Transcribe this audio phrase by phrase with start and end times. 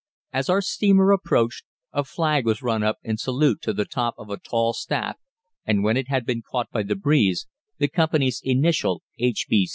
[0.33, 1.63] As our steamer approached,
[1.93, 5.17] a flag was run up in salute to the top of a tall staff,
[5.63, 7.45] and when it had been caught by the breeze,
[7.77, 9.45] the Company's initials, H.